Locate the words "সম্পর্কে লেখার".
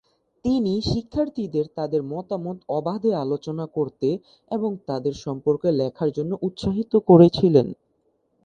5.25-6.09